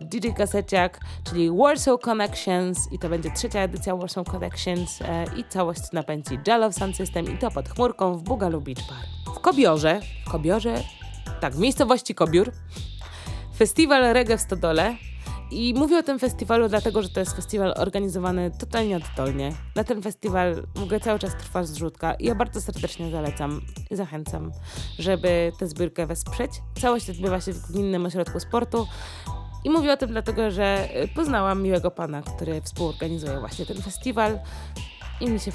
[0.01, 5.81] DJ Kaseciak, czyli Warsaw Connections i to będzie trzecia edycja Warsaw Connections e, i całość
[5.93, 9.33] napędzi Jello Sound System i to pod chmurką w Bugalu Beach Bar.
[9.35, 10.83] W Kobiorze, w Kobiorze,
[11.41, 12.51] tak, w miejscowości Kobiór,
[13.57, 14.95] festiwal reggae w Stodole
[15.51, 19.53] i mówię o tym festiwalu dlatego, że to jest festiwal organizowany totalnie oddolnie.
[19.75, 23.95] Na ten festiwal w ogóle cały czas trwa zrzutka i ja bardzo serdecznie zalecam i
[23.95, 24.51] zachęcam,
[24.99, 26.51] żeby tę zbiórkę wesprzeć.
[26.81, 28.87] Całość odbywa się w Gminnym Ośrodku Sportu
[29.63, 34.39] i mówię o tym dlatego, że poznałam miłego pana, który współorganizuje właśnie ten festiwal
[35.21, 35.51] i mi się,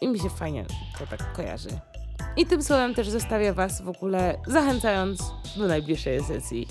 [0.00, 0.64] i mi się fajnie
[0.98, 1.89] to tak kojarzy.
[2.36, 6.66] I tym słowem też zostawię Was w ogóle zachęcając do najbliższej sesji.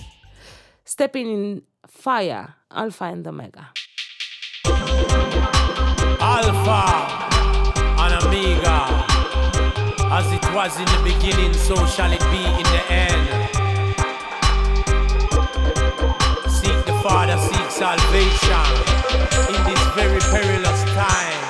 [0.85, 3.71] Stepping in Fire, Alpha and Omega.
[6.19, 7.07] Alpha
[7.97, 8.87] and Omega.
[10.11, 13.27] As it was in the beginning, so shall it be in the end.
[16.49, 18.65] Seek the Father, seek salvation
[19.49, 21.48] in this very perilous time.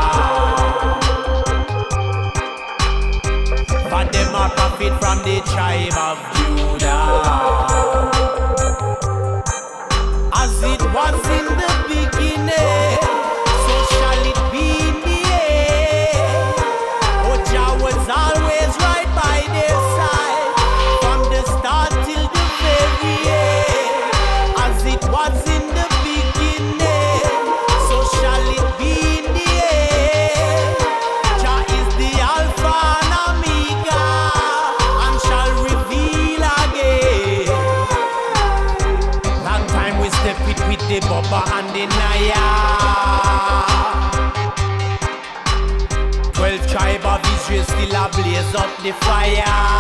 [3.91, 6.36] For them a profit from the tribe of
[49.01, 49.76] 快呀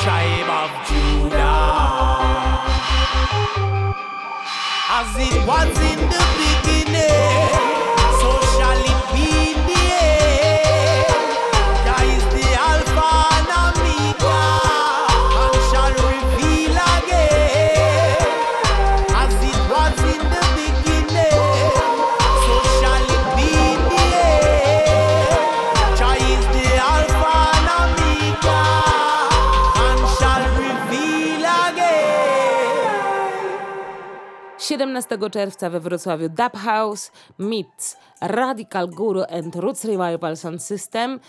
[0.00, 1.54] tribe of Judah.
[4.90, 7.53] As it was in the beginning,
[34.84, 41.20] 17 czerwca we Wrocławiu Dub House meets Radical Guru and Roots Revival Sound System.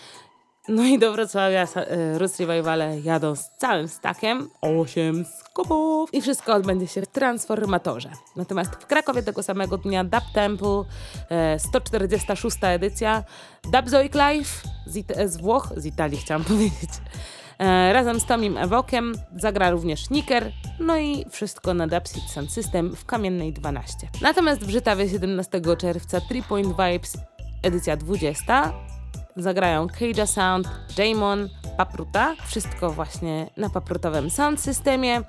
[0.68, 6.54] No i do Wrocławia e, Roots Revivale jadą z całym stakiem, 8 skupów i wszystko
[6.54, 8.10] odbędzie się w Transformatorze.
[8.36, 10.84] Natomiast w Krakowie tego samego dnia Dub Temple,
[11.30, 13.22] e, 146 edycja,
[13.64, 16.90] Dub Zoic Live z, It- z Włoch, z Italii chciałam powiedzieć.
[17.58, 22.96] E, razem z Tomim Ewokiem zagra również Nicker, no i wszystko na Dubsit Sound System
[22.96, 24.08] w Kamiennej 12.
[24.22, 27.16] Natomiast w Żytawie 17 czerwca 3 Point Vibes
[27.62, 28.72] edycja 20
[29.36, 32.34] zagrają Keija Sound, Jamon, Papruta.
[32.46, 35.22] Wszystko właśnie na paprutowym sound systemie.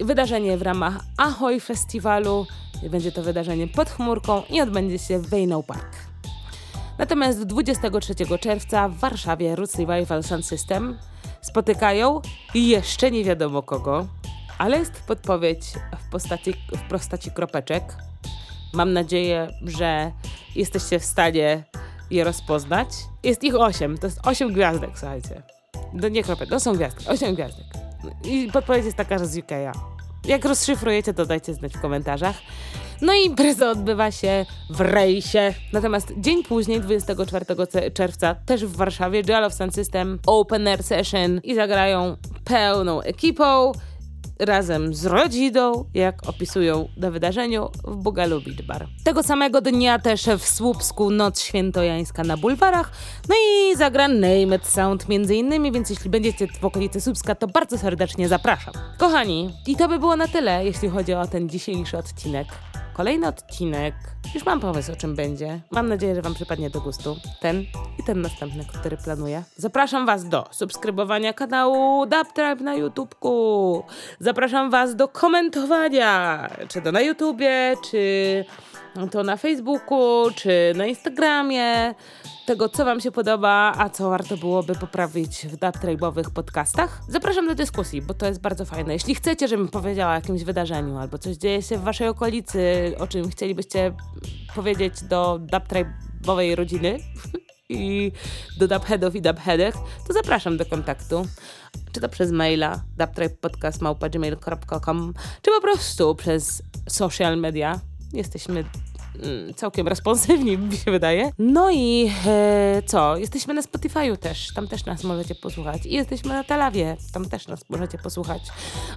[0.00, 2.46] Wydarzenie w ramach Ahoy Festiwalu.
[2.90, 5.96] Będzie to wydarzenie pod chmurką i odbędzie się w Wejną Park.
[6.98, 10.98] Natomiast 23 czerwca w Warszawie Roots Revival Sound System
[11.46, 12.20] spotykają
[12.54, 14.06] jeszcze nie wiadomo kogo,
[14.58, 15.60] ale jest podpowiedź
[16.06, 17.96] w postaci, w postaci kropeczek.
[18.72, 20.12] Mam nadzieję, że
[20.56, 21.64] jesteście w stanie
[22.10, 22.88] je rozpoznać.
[23.22, 25.42] Jest ich osiem, to jest osiem gwiazdek, słuchajcie.
[25.92, 27.66] No nie kropek, to są gwiazdki, osiem gwiazdek.
[28.24, 29.72] I podpowiedź jest taka, że z UK'a.
[30.24, 32.36] Jak rozszyfrujecie, to dajcie znać w komentarzach.
[33.00, 35.54] No i impreza odbywa się w rejsie.
[35.72, 40.82] Natomiast dzień później, 24 ce- czerwca, też w Warszawie, Dual of Sound System Open Air
[40.82, 43.72] Session i zagrają pełną ekipą
[44.38, 48.86] razem z rodziną, jak opisują na wydarzeniu w Bugalu Beach Bar.
[49.04, 52.90] Tego samego dnia też w Słupsku Noc Świętojańska na bulwarach,
[53.28, 57.46] no i zagra Name It Sound między innymi, więc jeśli będziecie w okolicy Słupska, to
[57.46, 58.74] bardzo serdecznie zapraszam.
[58.98, 62.46] Kochani, i to by było na tyle, jeśli chodzi o ten dzisiejszy odcinek.
[62.96, 63.94] Kolejny odcinek.
[64.34, 65.60] Już mam pomysł, o czym będzie.
[65.70, 67.16] Mam nadzieję, że Wam przypadnie do gustu.
[67.40, 67.62] Ten
[67.98, 69.42] i ten następny, który planuję.
[69.56, 73.84] Zapraszam Was do subskrybowania kanału Dubtribe na YouTubeku.
[74.20, 78.44] Zapraszam Was do komentowania, czy to na YouTubie, czy
[79.10, 81.94] to na Facebooku, czy na Instagramie.
[82.46, 87.00] Tego, co Wam się podoba, a co warto byłoby poprawić w dubtribe'owych podcastach.
[87.08, 88.92] Zapraszam do dyskusji, bo to jest bardzo fajne.
[88.92, 93.06] Jeśli chcecie, żebym powiedziała o jakimś wydarzeniu, albo coś dzieje się w Waszej okolicy, o
[93.06, 93.94] czym chcielibyście
[94.54, 96.98] powiedzieć do dubtribe'owej rodziny,
[97.68, 98.12] i
[98.58, 99.74] do dubheadów i dubheadek,
[100.06, 101.26] to zapraszam do kontaktu.
[101.92, 107.80] Czy to przez maila dubtripepodcast.gmail.com czy po prostu przez social media.
[108.12, 108.64] Jesteśmy
[109.56, 111.30] całkiem responsywni, mi się wydaje.
[111.38, 113.16] No i e, co?
[113.16, 115.86] Jesteśmy na Spotify'u też, tam też nas możecie posłuchać.
[115.86, 118.42] I jesteśmy na Talawie, tam też nas możecie posłuchać.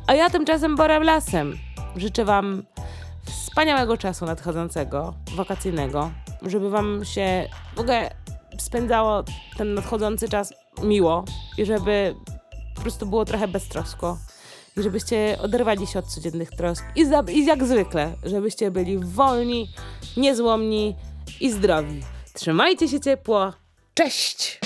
[0.07, 1.57] A ja tymczasem borem lasem.
[1.95, 2.63] Życzę wam
[3.25, 6.11] wspaniałego czasu nadchodzącego, wakacyjnego,
[6.41, 8.09] żeby wam się w ogóle
[8.57, 9.23] spędzało
[9.57, 10.53] ten nadchodzący czas
[10.83, 11.25] miło
[11.57, 12.15] i żeby
[12.75, 14.17] po prostu było trochę beztrosko.
[14.77, 16.85] I żebyście oderwali się od codziennych trosk.
[16.95, 19.69] I, za, I jak zwykle, żebyście byli wolni,
[20.17, 20.95] niezłomni
[21.41, 22.01] i zdrowi.
[22.33, 23.53] Trzymajcie się ciepło.
[23.93, 24.59] Cześć!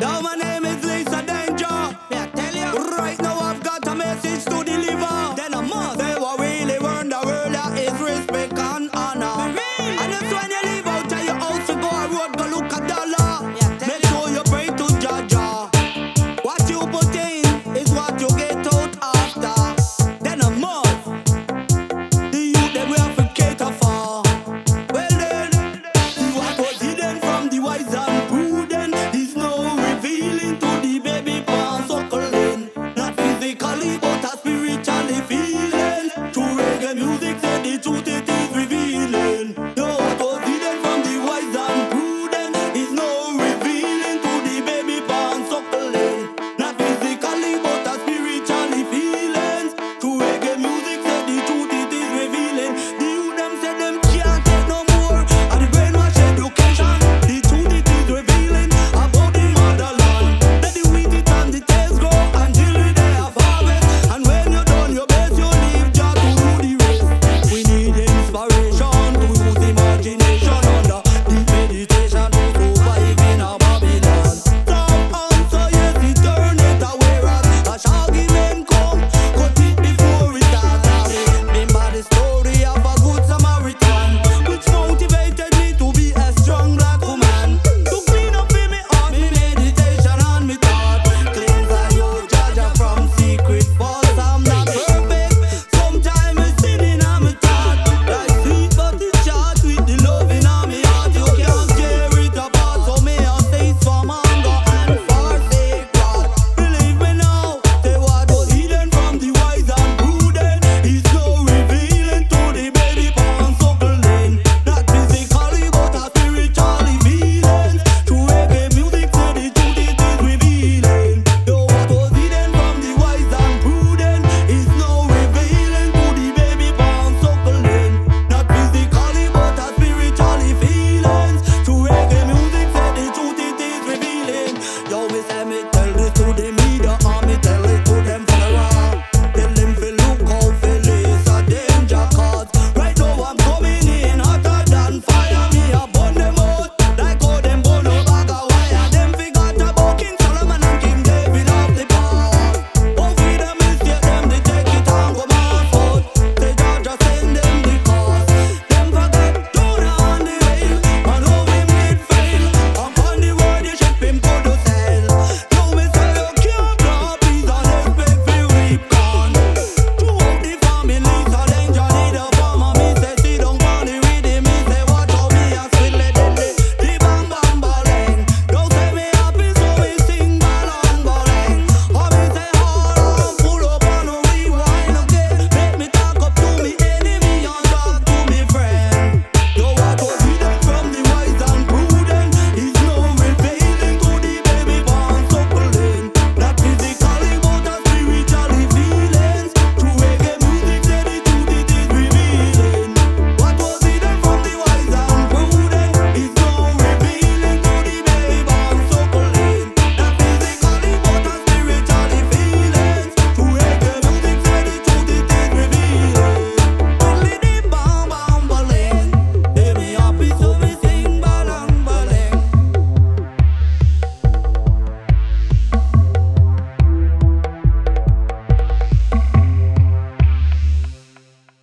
[0.00, 1.96] Now my name is Lisa Danger.
[2.10, 2.96] Yeah, tell you.
[3.04, 5.21] Right now I've got a message to deliver.